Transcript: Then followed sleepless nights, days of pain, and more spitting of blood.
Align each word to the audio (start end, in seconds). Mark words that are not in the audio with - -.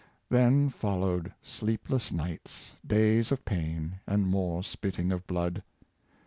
Then 0.29 0.69
followed 0.69 1.31
sleepless 1.43 2.11
nights, 2.11 2.71
days 2.83 3.31
of 3.31 3.45
pain, 3.45 3.99
and 4.07 4.25
more 4.25 4.63
spitting 4.63 5.11
of 5.11 5.27
blood. 5.27 5.61